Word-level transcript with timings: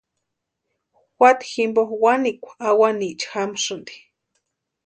Juata 1.17 1.45
jimpo 1.51 1.81
wanikwa 2.03 2.53
awaniecha 2.69 3.29
jamasïnti. 3.33 3.95